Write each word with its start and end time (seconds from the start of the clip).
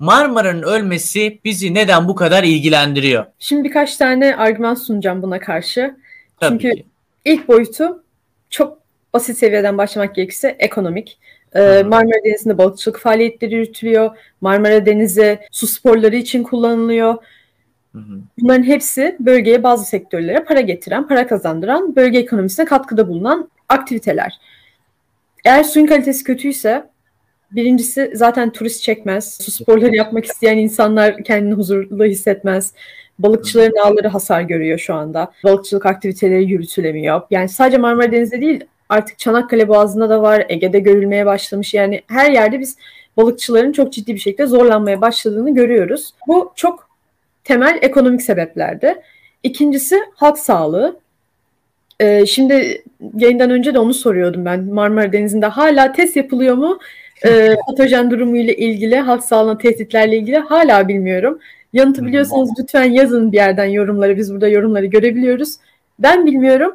Marmara'nın 0.00 0.62
ölmesi 0.62 1.40
bizi 1.44 1.74
neden 1.74 2.08
bu 2.08 2.14
kadar 2.14 2.44
ilgilendiriyor? 2.44 3.26
Şimdi 3.38 3.64
birkaç 3.64 3.96
tane 3.96 4.36
argüman 4.36 4.74
sunacağım 4.74 5.22
buna 5.22 5.40
karşı. 5.40 5.96
Tabii 6.40 6.58
Çünkü 6.58 6.76
ki. 6.76 6.84
ilk 7.24 7.48
boyutu 7.48 8.02
çok 8.50 8.78
basit 9.14 9.38
seviyeden 9.38 9.78
başlamak 9.78 10.14
gerekirse 10.14 10.56
ekonomik. 10.58 11.18
Ee, 11.54 11.82
Marmara 11.82 12.24
Denizi'nde 12.24 12.58
balıkçılık 12.58 12.98
faaliyetleri 12.98 13.54
yürütülüyor. 13.54 14.16
Marmara 14.40 14.86
Denizi 14.86 15.38
su 15.50 15.66
sporları 15.66 16.16
için 16.16 16.42
kullanılıyor. 16.42 17.16
Bunların 18.38 18.62
hepsi 18.62 19.16
bölgeye 19.20 19.62
bazı 19.62 19.84
sektörlere 19.84 20.44
para 20.44 20.60
getiren, 20.60 21.08
para 21.08 21.26
kazandıran, 21.26 21.96
bölge 21.96 22.18
ekonomisine 22.18 22.64
katkıda 22.64 23.08
bulunan 23.08 23.50
aktiviteler. 23.68 24.38
Eğer 25.44 25.64
suyun 25.64 25.86
kalitesi 25.86 26.24
kötüyse 26.24 26.89
birincisi 27.52 28.10
zaten 28.14 28.50
turist 28.52 28.82
çekmez. 28.82 29.38
Su 29.40 29.50
sporları 29.50 29.96
yapmak 29.96 30.24
isteyen 30.24 30.58
insanlar 30.58 31.24
kendini 31.24 31.54
huzurlu 31.54 32.04
hissetmez. 32.04 32.74
Balıkçıların 33.18 33.76
ağları 33.84 34.08
hasar 34.08 34.42
görüyor 34.42 34.78
şu 34.78 34.94
anda. 34.94 35.32
Balıkçılık 35.44 35.86
aktiviteleri 35.86 36.44
yürütülemiyor. 36.44 37.22
Yani 37.30 37.48
sadece 37.48 37.78
Marmara 37.78 38.12
Denizi'nde 38.12 38.40
değil 38.40 38.64
artık 38.88 39.18
Çanakkale 39.18 39.68
Boğazı'nda 39.68 40.08
da 40.08 40.22
var. 40.22 40.46
Ege'de 40.48 40.80
görülmeye 40.80 41.26
başlamış. 41.26 41.74
Yani 41.74 42.02
her 42.06 42.30
yerde 42.30 42.60
biz 42.60 42.76
balıkçıların 43.16 43.72
çok 43.72 43.92
ciddi 43.92 44.14
bir 44.14 44.20
şekilde 44.20 44.46
zorlanmaya 44.46 45.00
başladığını 45.00 45.54
görüyoruz. 45.54 46.10
Bu 46.28 46.52
çok 46.56 46.88
temel 47.44 47.78
ekonomik 47.82 48.22
sebeplerde. 48.22 49.02
İkincisi 49.42 50.00
halk 50.14 50.38
sağlığı. 50.38 51.00
Ee, 52.00 52.26
şimdi 52.26 52.82
yayından 53.14 53.50
önce 53.50 53.74
de 53.74 53.78
onu 53.78 53.94
soruyordum 53.94 54.44
ben. 54.44 54.64
Marmara 54.64 55.12
Denizi'nde 55.12 55.46
hala 55.46 55.92
test 55.92 56.16
yapılıyor 56.16 56.54
mu? 56.54 56.78
Ee, 57.26 57.56
patojen 57.66 58.10
durumu 58.10 58.36
ile 58.36 58.56
ilgili, 58.56 58.96
halk 58.96 59.24
sağlığına 59.24 59.58
tehditlerle 59.58 60.16
ilgili 60.16 60.38
hala 60.38 60.88
bilmiyorum. 60.88 61.38
Yanıtı 61.72 62.06
biliyorsanız 62.06 62.50
lütfen 62.60 62.84
yazın 62.84 63.32
bir 63.32 63.36
yerden 63.36 63.64
yorumları. 63.64 64.16
Biz 64.16 64.32
burada 64.32 64.48
yorumları 64.48 64.86
görebiliyoruz. 64.86 65.56
Ben 65.98 66.26
bilmiyorum. 66.26 66.74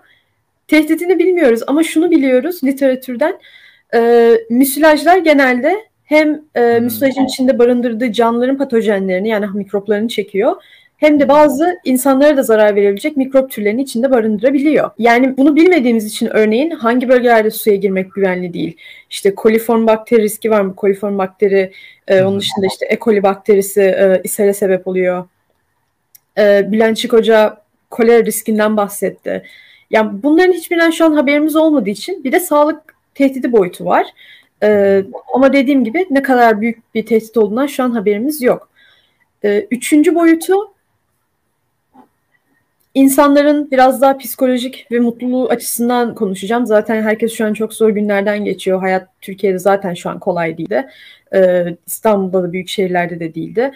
Tehditini 0.67 1.19
bilmiyoruz 1.19 1.61
ama 1.67 1.83
şunu 1.83 2.11
biliyoruz 2.11 2.63
literatürden. 2.63 3.39
E, 3.95 4.31
müsilajlar 4.49 5.17
genelde 5.17 5.75
hem 6.03 6.41
e, 6.55 6.79
müsilajın 6.79 7.25
içinde 7.25 7.59
barındırdığı 7.59 8.11
canlıların 8.11 8.57
patojenlerini 8.57 9.29
yani 9.29 9.45
mikroplarını 9.53 10.07
çekiyor 10.07 10.55
hem 10.97 11.19
de 11.19 11.29
bazı 11.29 11.77
insanlara 11.85 12.37
da 12.37 12.43
zarar 12.43 12.75
verebilecek 12.75 13.17
mikrop 13.17 13.51
türlerini 13.51 13.81
içinde 13.81 14.11
barındırabiliyor. 14.11 14.89
Yani 14.97 15.37
bunu 15.37 15.55
bilmediğimiz 15.55 16.05
için 16.05 16.27
örneğin 16.27 16.71
hangi 16.71 17.09
bölgelerde 17.09 17.51
suya 17.51 17.75
girmek 17.75 18.13
güvenli 18.13 18.53
değil. 18.53 18.77
İşte 19.09 19.35
koliform 19.35 19.87
bakteri 19.87 20.21
riski 20.21 20.51
var 20.51 20.61
mı? 20.61 20.75
Koliform 20.75 21.17
bakteri, 21.17 21.71
e, 22.07 22.23
onun 22.23 22.39
dışında 22.39 22.65
işte 22.65 22.85
E. 22.89 22.99
coli 22.99 23.23
bakterisi 23.23 23.81
e, 23.81 24.21
ishale 24.23 24.53
sebep 24.53 24.87
oluyor. 24.87 25.27
E, 26.37 26.71
Bülent 26.71 26.97
Çık 26.97 27.13
Hoca 27.13 27.57
kolera 27.89 28.25
riskinden 28.25 28.77
bahsetti. 28.77 29.43
Yani 29.89 30.23
bunların 30.23 30.53
hiçbirinden 30.53 30.89
şu 30.89 31.05
an 31.05 31.11
haberimiz 31.13 31.55
olmadığı 31.55 31.89
için 31.89 32.23
bir 32.23 32.31
de 32.31 32.39
sağlık 32.39 32.95
tehdidi 33.15 33.51
boyutu 33.51 33.85
var. 33.85 34.07
Ee, 34.63 35.03
ama 35.33 35.53
dediğim 35.53 35.83
gibi 35.83 36.05
ne 36.09 36.21
kadar 36.21 36.61
büyük 36.61 36.95
bir 36.95 37.05
tehdit 37.05 37.37
olduğundan 37.37 37.67
şu 37.67 37.83
an 37.83 37.91
haberimiz 37.91 38.41
yok. 38.41 38.69
Ee, 39.43 39.67
üçüncü 39.71 40.15
boyutu 40.15 40.74
insanların 42.95 43.71
biraz 43.71 44.01
daha 44.01 44.17
psikolojik 44.17 44.87
ve 44.91 44.99
mutluluğu 44.99 45.49
açısından 45.49 46.15
konuşacağım. 46.15 46.65
Zaten 46.65 47.01
herkes 47.01 47.33
şu 47.33 47.45
an 47.45 47.53
çok 47.53 47.73
zor 47.73 47.89
günlerden 47.89 48.45
geçiyor. 48.45 48.79
Hayat 48.79 49.07
Türkiye'de 49.21 49.59
zaten 49.59 49.93
şu 49.93 50.09
an 50.09 50.19
kolay 50.19 50.57
değildi. 50.57 50.87
Ee, 51.35 51.65
İstanbul'da 51.87 52.43
da 52.43 52.53
büyük 52.53 52.69
şehirlerde 52.69 53.19
de 53.19 53.35
değildi. 53.35 53.71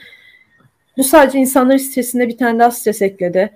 Bu 0.98 1.04
sadece 1.04 1.40
insanların 1.40 1.78
stresine 1.78 2.28
bir 2.28 2.38
tane 2.38 2.60
daha 2.60 2.72
stres 2.72 3.02
ekledi. 3.02 3.50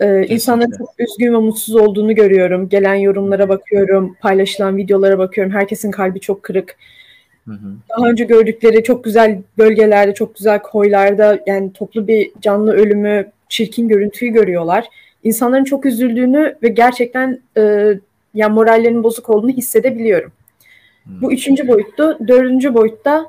Ee, 0.00 0.26
insanların 0.26 0.78
çok 0.78 0.94
üzgün 0.98 1.32
ve 1.32 1.38
mutsuz 1.38 1.76
olduğunu 1.76 2.14
görüyorum. 2.14 2.68
Gelen 2.68 2.94
yorumlara 2.94 3.48
bakıyorum, 3.48 4.16
paylaşılan 4.20 4.76
videolara 4.76 5.18
bakıyorum. 5.18 5.52
Herkesin 5.52 5.90
kalbi 5.90 6.20
çok 6.20 6.42
kırık. 6.42 6.76
Hı 7.44 7.52
hı. 7.52 7.74
Daha 7.88 8.08
önce 8.08 8.24
gördükleri 8.24 8.84
çok 8.84 9.04
güzel 9.04 9.38
bölgelerde, 9.58 10.14
çok 10.14 10.36
güzel 10.36 10.62
koylarda 10.62 11.40
yani 11.46 11.72
toplu 11.72 12.08
bir 12.08 12.30
canlı 12.40 12.72
ölümü, 12.72 13.30
çirkin 13.48 13.88
görüntüyü 13.88 14.32
görüyorlar. 14.32 14.88
İnsanların 15.24 15.64
çok 15.64 15.86
üzüldüğünü 15.86 16.56
ve 16.62 16.68
gerçekten 16.68 17.40
e, 17.56 17.94
yani 18.34 18.54
morallerinin 18.54 19.02
bozuk 19.02 19.30
olduğunu 19.30 19.50
hissedebiliyorum. 19.50 20.32
Bu 21.06 21.32
üçüncü 21.32 21.68
boyuttu. 21.68 22.18
Dördüncü 22.28 22.74
boyutta 22.74 23.26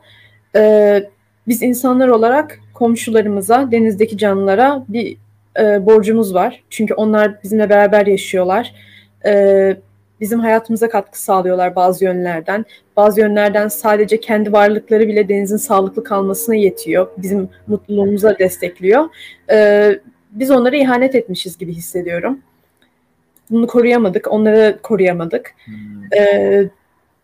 e, 0.56 1.03
biz 1.47 1.62
insanlar 1.62 2.07
olarak 2.07 2.59
komşularımıza, 2.74 3.72
denizdeki 3.72 4.18
canlılara 4.18 4.85
bir 4.88 5.18
e, 5.59 5.85
borcumuz 5.85 6.34
var. 6.34 6.63
Çünkü 6.69 6.94
onlar 6.94 7.44
bizimle 7.44 7.69
beraber 7.69 8.08
yaşıyorlar. 8.08 8.73
E, 9.25 9.78
bizim 10.19 10.40
hayatımıza 10.40 10.90
katkı 10.90 11.22
sağlıyorlar 11.22 11.75
bazı 11.75 12.06
yönlerden. 12.06 12.66
Bazı 12.97 13.22
yönlerden 13.22 13.68
sadece 13.68 14.19
kendi 14.19 14.53
varlıkları 14.53 15.08
bile 15.08 15.29
denizin 15.29 15.58
sağlıklı 15.58 16.03
kalmasına 16.03 16.56
yetiyor. 16.56 17.08
Bizim 17.18 17.50
mutluluğumuza 17.68 18.40
destekliyor. 18.40 19.09
E, 19.52 19.91
biz 20.31 20.52
onlara 20.52 20.75
ihanet 20.75 21.16
etmişiz 21.16 21.58
gibi 21.58 21.74
hissediyorum. 21.74 22.40
Bunu 23.50 23.68
koruyamadık, 23.68 24.31
onları 24.31 24.80
koruyamadık. 24.84 25.56
Hmm. 25.66 26.14
E, 26.18 26.69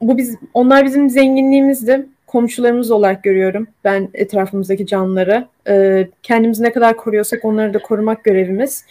bu 0.01 0.17
biz, 0.17 0.35
onlar 0.53 0.85
bizim 0.85 1.09
zenginliğimizdi 1.09 2.05
komşularımız 2.27 2.91
olarak 2.91 3.23
görüyorum 3.23 3.67
ben 3.83 4.09
etrafımızdaki 4.13 4.85
canlıları. 4.85 5.47
E, 5.67 6.07
kendimizi 6.23 6.63
ne 6.63 6.71
kadar 6.71 6.97
koruyorsak 6.97 7.45
onları 7.45 7.73
da 7.73 7.79
korumak 7.79 8.23
görevimiz. 8.23 8.85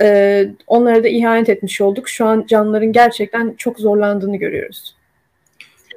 E, 0.00 0.48
onlara 0.66 1.04
da 1.04 1.08
ihanet 1.08 1.48
etmiş 1.48 1.80
olduk. 1.80 2.08
Şu 2.08 2.26
an 2.26 2.44
canlıların 2.48 2.92
gerçekten 2.92 3.54
çok 3.58 3.78
zorlandığını 3.78 4.36
görüyoruz. 4.36 4.96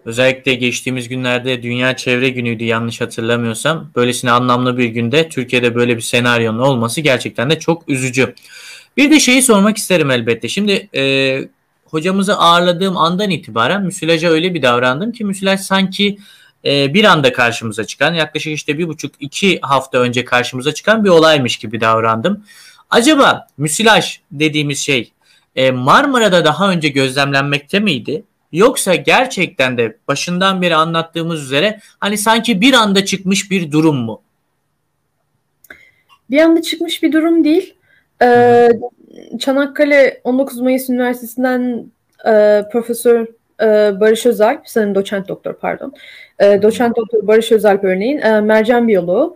Özellikle 0.06 0.54
geçtiğimiz 0.54 1.10
günlerde 1.10 1.64
Dünya 1.64 1.98
Çevre 1.98 2.30
Günü'ydü 2.30 2.64
yanlış 2.64 3.02
hatırlamıyorsam. 3.02 3.92
Böylesine 3.96 4.32
anlamlı 4.32 4.78
bir 4.78 4.86
günde 4.86 5.30
Türkiye'de 5.30 5.76
böyle 5.76 5.96
bir 5.96 6.02
senaryonun 6.02 6.60
olması 6.60 7.02
gerçekten 7.02 7.50
de 7.50 7.60
çok 7.60 7.90
üzücü. 7.90 8.36
Bir 8.98 9.12
de 9.12 9.20
şeyi 9.20 9.42
sormak 9.42 9.78
isterim 9.78 10.12
elbette. 10.12 10.50
Şimdi 10.50 10.90
e, 10.96 11.04
hocamızı 11.86 12.38
ağırladığım 12.38 12.98
andan 12.98 13.30
itibaren 13.30 13.84
müsilaja 13.84 14.30
öyle 14.30 14.54
bir 14.54 14.62
davrandım 14.62 15.12
ki 15.12 15.26
müsilaj 15.26 15.60
sanki 15.60 16.18
e, 16.66 16.94
bir 16.94 17.04
anda 17.04 17.34
karşımıza 17.34 17.86
çıkan 17.86 18.14
yaklaşık 18.14 18.54
işte 18.54 18.78
bir 18.78 18.88
buçuk 18.88 19.16
iki 19.20 19.60
hafta 19.62 19.98
önce 19.98 20.26
karşımıza 20.26 20.74
çıkan 20.74 21.04
bir 21.04 21.10
olaymış 21.10 21.58
gibi 21.58 21.82
davrandım. 21.82 22.44
Acaba 22.90 23.48
müsilaj 23.58 24.20
dediğimiz 24.32 24.80
şey 24.80 25.12
e, 25.56 25.72
Marmara'da 25.72 26.46
daha 26.46 26.72
önce 26.72 26.90
gözlemlenmekte 26.90 27.80
miydi? 27.80 28.24
Yoksa 28.56 28.96
gerçekten 28.96 29.78
de 29.78 29.98
başından 30.08 30.62
beri 30.62 30.76
anlattığımız 30.76 31.44
üzere 31.44 31.80
hani 32.00 32.18
sanki 32.18 32.62
bir 32.62 32.74
anda 32.74 33.06
çıkmış 33.06 33.52
bir 33.52 33.72
durum 33.72 33.96
mu? 33.96 34.22
Bir 36.30 36.42
anda 36.42 36.62
çıkmış 36.62 37.04
bir 37.04 37.12
durum 37.12 37.44
değil. 37.44 37.74
Ee, 38.22 38.70
Çanakkale 39.40 40.22
19 40.24 40.60
Mayıs 40.60 40.90
Üniversitesi'nden 40.90 41.86
e, 42.26 42.64
Profesör 42.72 43.28
e, 43.62 44.00
Barış 44.00 44.26
Özalp, 44.26 44.62
sanırım 44.66 44.96
doçent 44.96 45.28
doktor 45.28 45.54
pardon. 45.54 45.94
E, 46.40 46.62
doçent 46.62 46.98
doktor 46.98 47.28
Barış 47.28 47.52
Özalp 47.52 47.84
örneğin 47.84 48.18
e, 48.18 48.42
mercan 48.42 48.88
biyoloğu. 48.88 49.36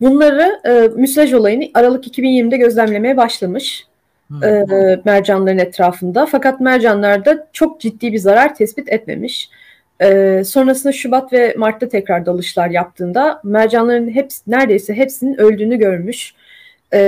Bunları 0.00 0.60
e, 0.64 0.88
müsilaj 0.96 1.32
olayını 1.32 1.64
Aralık 1.74 2.06
2020'de 2.06 2.56
gözlemlemeye 2.56 3.16
başlamış. 3.16 3.86
Hmm. 4.40 4.44
E, 4.44 5.00
mercanların 5.04 5.58
etrafında. 5.58 6.26
Fakat 6.26 6.60
mercanlarda 6.60 7.46
çok 7.52 7.80
ciddi 7.80 8.12
bir 8.12 8.18
zarar 8.18 8.54
tespit 8.54 8.88
etmemiş. 8.88 9.50
E, 10.00 10.42
sonrasında 10.44 10.92
Şubat 10.92 11.32
ve 11.32 11.54
Mart'ta 11.58 11.88
tekrar 11.88 12.26
dalışlar 12.26 12.70
yaptığında 12.70 13.40
mercanların 13.44 14.10
hepsi, 14.10 14.50
neredeyse 14.50 14.94
hepsinin 14.94 15.40
öldüğünü 15.40 15.76
görmüş. 15.76 16.34
E, 16.94 16.98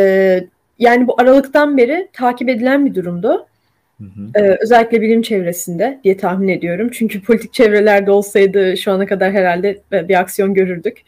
yani 0.78 1.06
bu 1.06 1.20
Aralık'tan 1.20 1.76
beri 1.76 2.08
takip 2.12 2.48
edilen 2.48 2.86
bir 2.86 2.94
durumdu. 2.94 3.46
Ee, 4.34 4.56
özellikle 4.60 5.00
bilim 5.00 5.22
çevresinde 5.22 6.00
diye 6.04 6.16
tahmin 6.16 6.48
ediyorum. 6.48 6.90
Çünkü 6.92 7.22
politik 7.22 7.52
çevrelerde 7.52 8.10
olsaydı 8.10 8.76
şu 8.76 8.92
ana 8.92 9.06
kadar 9.06 9.32
herhalde 9.32 9.80
bir 9.92 10.20
aksiyon 10.20 10.54
görürdük. 10.54 11.02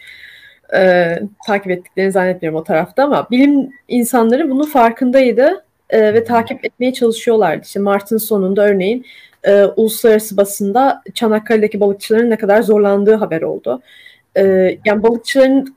Ee, 0.76 1.18
takip 1.46 1.70
ettiklerini 1.70 2.12
zannetmiyorum 2.12 2.60
o 2.60 2.64
tarafta 2.64 3.04
ama 3.04 3.30
bilim 3.30 3.70
insanları 3.88 4.50
bunun 4.50 4.66
farkındaydı 4.66 5.64
e, 5.90 6.14
ve 6.14 6.24
takip 6.24 6.64
etmeye 6.64 6.92
çalışıyorlardı. 6.92 7.62
İşte 7.64 7.80
Mart'ın 7.80 8.18
sonunda 8.18 8.68
örneğin 8.68 9.06
e, 9.44 9.64
uluslararası 9.64 10.36
basında 10.36 11.02
Çanakkale'deki 11.14 11.80
balıkçıların 11.80 12.30
ne 12.30 12.36
kadar 12.36 12.62
zorlandığı 12.62 13.14
haber 13.14 13.42
oldu. 13.42 13.82
E, 14.36 14.42
yani 14.84 15.02
balıkçıların 15.02 15.76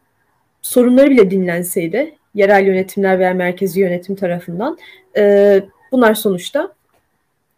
sorunları 0.62 1.10
bile 1.10 1.32
dinlenseydi 1.32 2.16
yerel 2.36 2.66
yönetimler 2.66 3.20
veya 3.20 3.34
merkezi 3.34 3.80
yönetim 3.80 4.16
tarafından 4.16 4.78
e, 5.18 5.62
bunlar 5.92 6.14
sonuçta 6.14 6.74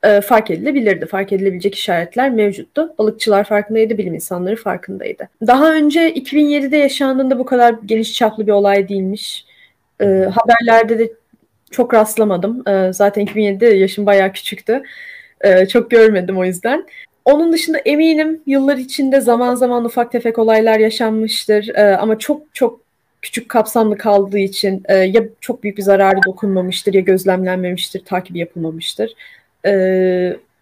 e, 0.04 0.22
fark 0.22 0.52
edilebilirdi. 0.52 1.06
Fark 1.06 1.34
edilebilecek 1.34 1.76
işaretler 1.76 2.32
mevcuttu. 2.32 2.94
Balıkçılar 3.00 3.44
farkındaydı, 3.44 3.98
bilim 3.98 4.14
insanları 4.14 4.56
farkındaydı. 4.56 5.30
Daha 5.48 5.74
önce 5.74 6.14
2007'de 6.14 6.78
yaşandığında 6.78 7.40
bu 7.40 7.46
kadar 7.46 7.76
geniş 7.86 8.14
çaplı 8.14 8.48
bir 8.48 8.52
olay 8.52 8.90
değilmiş. 8.90 9.46
E, 10.02 10.06
haberlerde 10.06 11.00
de 11.00 11.14
çok 11.72 11.94
rastlamadım. 11.94 12.68
E, 12.68 12.94
zaten 12.94 13.26
2007'de 13.26 13.66
yaşım 13.66 14.06
bayağı 14.06 14.32
küçüktü. 14.32 14.84
E, 15.42 15.68
çok 15.68 15.92
görmedim 15.92 16.38
o 16.38 16.46
yüzden. 16.46 16.88
Onun 17.26 17.54
dışında 17.54 17.78
eminim 17.78 18.42
yıllar 18.46 18.78
içinde 18.78 19.22
zaman 19.22 19.56
zaman 19.56 19.86
ufak 19.86 20.12
tefek 20.12 20.40
olaylar 20.40 20.80
yaşanmıştır. 20.80 21.68
E, 21.76 21.98
ama 21.98 22.20
çok 22.20 22.56
çok 22.56 22.82
küçük 23.22 23.50
kapsamlı 23.50 23.98
kaldığı 23.98 24.40
için 24.40 24.84
e, 24.86 24.96
ya 24.96 25.24
çok 25.42 25.64
büyük 25.64 25.78
bir 25.78 25.84
zararı 25.84 26.20
dokunmamıştır 26.28 26.94
ya 26.94 27.02
gözlemlenmemiştir, 27.02 28.06
takibi 28.06 28.40
yapılmamıştır. 28.40 29.14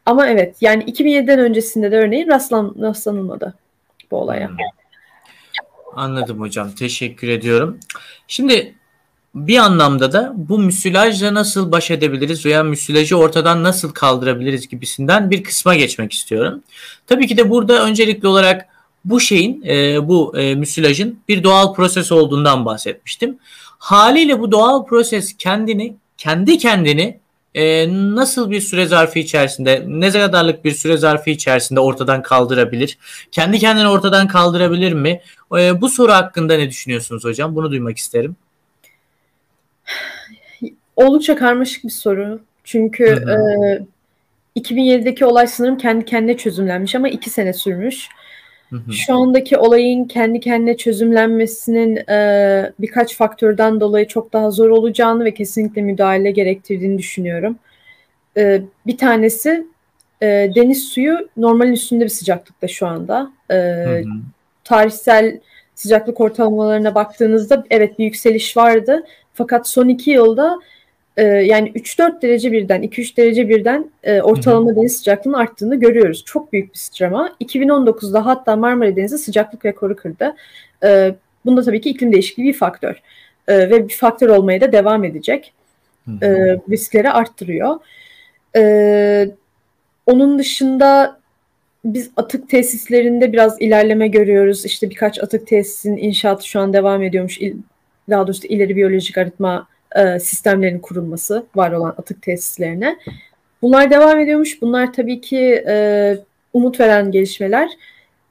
Ama 0.05 0.27
evet 0.27 0.55
yani 0.61 0.83
2007'den 0.83 1.39
öncesinde 1.39 1.91
de 1.91 1.97
örneğin 1.97 2.27
rastlan, 2.27 2.75
rastlanılmadı 2.81 3.53
bu 4.11 4.17
olaya. 4.17 4.47
Hmm. 4.47 4.57
Anladım 5.95 6.39
hocam. 6.39 6.71
Teşekkür 6.71 7.27
ediyorum. 7.27 7.79
Şimdi 8.27 8.73
bir 9.35 9.57
anlamda 9.57 10.11
da 10.11 10.33
bu 10.35 10.59
müsilajla 10.59 11.33
nasıl 11.33 11.71
baş 11.71 11.91
edebiliriz 11.91 12.45
veya 12.45 12.63
müsilajı 12.63 13.17
ortadan 13.17 13.63
nasıl 13.63 13.91
kaldırabiliriz 13.91 14.67
gibisinden 14.67 15.31
bir 15.31 15.43
kısma 15.43 15.75
geçmek 15.75 16.13
istiyorum. 16.13 16.63
Tabii 17.07 17.27
ki 17.27 17.37
de 17.37 17.49
burada 17.49 17.85
öncelikli 17.85 18.27
olarak 18.27 18.65
bu 19.05 19.19
şeyin, 19.19 19.63
e, 19.67 20.07
bu 20.07 20.37
e, 20.37 20.55
müsilajın 20.55 21.19
bir 21.27 21.43
doğal 21.43 21.73
proses 21.73 22.11
olduğundan 22.11 22.65
bahsetmiştim. 22.65 23.37
Haliyle 23.79 24.39
bu 24.39 24.51
doğal 24.51 24.85
proses 24.85 25.37
kendini, 25.37 25.95
kendi 26.17 26.57
kendini 26.57 27.19
e, 27.55 27.87
nasıl 28.15 28.51
bir 28.51 28.61
süre 28.61 28.85
zarfı 28.85 29.19
içerisinde, 29.19 29.83
ne 29.87 30.11
kadarlık 30.11 30.65
bir 30.65 30.71
süre 30.71 30.97
zarfı 30.97 31.29
içerisinde 31.29 31.79
ortadan 31.79 32.21
kaldırabilir? 32.21 32.97
Kendi 33.31 33.59
kendini 33.59 33.87
ortadan 33.87 34.27
kaldırabilir 34.27 34.93
mi? 34.93 35.21
E, 35.57 35.81
bu 35.81 35.89
soru 35.89 36.11
hakkında 36.11 36.57
ne 36.57 36.69
düşünüyorsunuz 36.69 37.23
hocam? 37.23 37.55
Bunu 37.55 37.71
duymak 37.71 37.97
isterim. 37.97 38.35
Oldukça 40.95 41.35
karmaşık 41.35 41.83
bir 41.83 41.89
soru. 41.89 42.41
Çünkü 42.63 43.03
e, 44.55 44.59
2007'deki 44.59 45.25
olay 45.25 45.47
sanırım 45.47 45.77
kendi 45.77 46.05
kendine 46.05 46.37
çözümlenmiş 46.37 46.95
ama 46.95 47.09
iki 47.09 47.29
sene 47.29 47.53
sürmüş. 47.53 48.09
Şu 48.91 49.13
andaki 49.13 49.57
olayın 49.57 50.05
kendi 50.05 50.39
kendine 50.39 50.77
çözümlenmesinin 50.77 51.95
e, 52.09 52.71
birkaç 52.79 53.17
faktörden 53.17 53.79
dolayı 53.79 54.07
çok 54.07 54.33
daha 54.33 54.51
zor 54.51 54.69
olacağını 54.69 55.25
ve 55.25 55.33
kesinlikle 55.33 55.81
müdahale 55.81 56.31
gerektirdiğini 56.31 56.97
düşünüyorum. 56.97 57.59
E, 58.37 58.61
bir 58.87 58.97
tanesi 58.97 59.67
e, 60.21 60.51
deniz 60.55 60.83
suyu 60.83 61.29
normalin 61.37 61.73
üstünde 61.73 62.03
bir 62.03 62.09
sıcaklıkta 62.09 62.67
şu 62.67 62.87
anda. 62.87 63.31
E, 63.51 63.85
tarihsel 64.63 65.39
sıcaklık 65.79 66.21
ortalamalarına 66.21 66.95
baktığınızda 66.95 67.63
evet 67.69 67.99
bir 67.99 68.05
yükseliş 68.05 68.57
vardı. 68.57 69.03
Fakat 69.33 69.67
son 69.67 69.87
iki 69.87 70.11
yılda 70.11 70.59
e, 71.17 71.23
yani 71.23 71.71
3-4 71.71 72.21
derece 72.21 72.51
birden, 72.51 72.83
2-3 72.83 73.17
derece 73.17 73.49
birden 73.49 73.91
e, 74.03 74.21
ortalama 74.21 74.75
deniz 74.75 74.97
sıcaklığının 74.97 75.37
arttığını 75.37 75.75
görüyoruz. 75.75 76.23
Çok 76.25 76.53
büyük 76.53 76.73
bir 76.73 76.77
sıçrama. 76.77 77.35
2019'da 77.41 78.25
hatta 78.25 78.55
Marmara 78.55 78.95
Denizi 78.95 79.17
sıcaklık 79.17 79.65
rekoru 79.65 79.95
kırdı. 79.95 80.35
E, 80.83 81.15
bunda 81.45 81.63
tabii 81.63 81.81
ki 81.81 81.89
iklim 81.89 82.11
değişikliği 82.11 82.43
bir 82.43 82.57
faktör. 82.57 83.01
E, 83.47 83.69
ve 83.69 83.87
bir 83.87 83.93
faktör 83.93 84.29
olmaya 84.29 84.61
da 84.61 84.71
devam 84.71 85.03
edecek. 85.03 85.53
E, 86.21 86.27
riskleri 86.69 87.11
arttırıyor. 87.11 87.79
E, 88.55 89.29
onun 90.05 90.39
dışında 90.39 91.18
biz 91.85 92.11
atık 92.17 92.49
tesislerinde 92.49 93.33
biraz 93.33 93.61
ilerleme 93.61 94.07
görüyoruz. 94.07 94.65
İşte 94.65 94.89
birkaç 94.89 95.23
atık 95.23 95.47
tesisin 95.47 95.97
inşaatı 95.97 96.47
şu 96.47 96.59
an 96.59 96.73
devam 96.73 97.03
ediyormuş. 97.03 97.39
Daha 98.09 98.27
doğrusu 98.27 98.47
ileri 98.47 98.75
biyolojik 98.75 99.17
arıtma 99.17 99.67
e, 99.95 100.19
sistemlerin 100.19 100.79
kurulması 100.79 101.45
var 101.55 101.71
olan 101.71 101.93
atık 101.97 102.21
tesislerine. 102.21 102.97
Bunlar 103.61 103.91
devam 103.91 104.19
ediyormuş. 104.19 104.61
Bunlar 104.61 104.93
tabii 104.93 105.21
ki 105.21 105.63
e, 105.67 106.17
umut 106.53 106.79
veren 106.79 107.11
gelişmeler. 107.11 107.69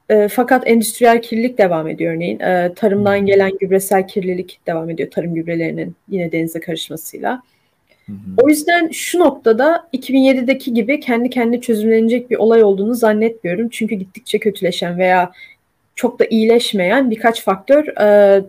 E, 0.09 0.29
fakat 0.29 0.69
endüstriyel 0.69 1.23
kirlilik 1.23 1.59
devam 1.59 1.89
ediyor 1.89 2.15
örneğin. 2.15 2.41
E, 2.41 2.73
tarımdan 2.77 3.27
gelen 3.27 3.53
gübresel 3.61 4.09
kirlilik 4.09 4.61
devam 4.67 4.91
ediyor. 4.91 5.11
Tarım 5.11 5.35
gübrelerinin 5.35 5.97
yine 6.09 6.33
denize 6.33 6.61
karışmasıyla. 6.61 7.43
O 8.43 8.49
yüzden 8.49 8.89
şu 8.89 9.19
noktada 9.19 9.89
2007'deki 9.93 10.75
gibi 10.75 11.01
kendi 11.01 11.31
kendine 11.31 11.61
çözümlenecek 11.61 12.31
bir 12.31 12.37
olay 12.37 12.63
olduğunu 12.63 12.95
zannetmiyorum. 12.95 13.69
Çünkü 13.69 13.95
gittikçe 13.95 14.39
kötüleşen 14.39 14.99
veya 14.99 15.33
çok 15.95 16.19
da 16.19 16.25
iyileşmeyen 16.25 17.11
birkaç 17.11 17.45
faktör 17.45 17.87
e, 17.87 18.43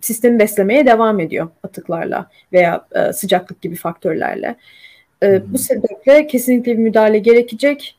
sistemi 0.00 0.38
beslemeye 0.38 0.86
devam 0.86 1.20
ediyor 1.20 1.48
atıklarla 1.62 2.30
veya 2.52 2.86
e, 2.94 3.12
sıcaklık 3.12 3.62
gibi 3.62 3.76
faktörlerle. 3.76 4.56
E, 5.22 5.52
bu 5.52 5.58
sebeple 5.58 6.26
kesinlikle 6.26 6.72
bir 6.72 6.82
müdahale 6.82 7.18
gerekecek. 7.18 7.96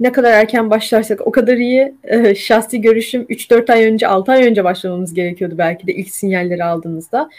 Ne 0.00 0.12
kadar 0.12 0.32
erken 0.32 0.70
başlarsak 0.70 1.26
o 1.26 1.30
kadar 1.30 1.56
iyi. 1.56 1.94
E, 2.04 2.34
şahsi 2.34 2.80
görüşüm 2.80 3.22
3-4 3.22 3.72
ay 3.72 3.84
önce, 3.84 4.08
6 4.08 4.32
ay 4.32 4.46
önce 4.46 4.64
başlamamız 4.64 5.14
gerekiyordu 5.14 5.54
belki 5.58 5.86
de 5.86 5.94
ilk 5.94 6.10
sinyalleri 6.10 6.64
aldığımızda. 6.64 7.30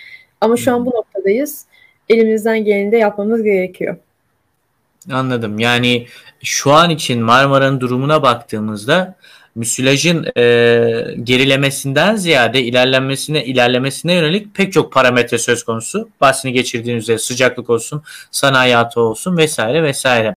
Ama 0.42 0.58
şu 0.58 0.74
an 0.74 0.86
bu 0.86 0.90
noktadayız. 0.90 1.66
Elimizden 2.13 2.65
geleni 2.65 2.92
de 2.92 2.98
yapmamız 2.98 3.44
gerekiyor. 3.44 3.95
Anladım. 5.12 5.60
Yani 5.60 6.07
şu 6.44 6.71
an 6.71 6.89
için 6.89 7.21
Marmara'nın 7.21 7.80
durumuna 7.80 8.24
baktığımızda 8.24 9.15
müsilajın 9.56 10.25
e, 10.38 10.44
gerilemesinden 11.24 12.15
ziyade 12.15 12.62
ilerlenmesine 12.63 13.45
ilerlemesine 13.45 14.13
yönelik 14.13 14.56
pek 14.56 14.74
çok 14.74 14.94
parametre 14.94 15.38
söz 15.38 15.63
konusu. 15.63 16.10
Bahsini 16.21 16.54
geçirdiğiniz 16.54 17.04
üzere 17.04 17.18
sıcaklık 17.18 17.69
olsun, 17.69 18.04
sanayi 18.31 18.74
hayatı 18.74 19.01
olsun 19.01 19.38
vesaire 19.38 19.83
vesaire. 19.83 20.33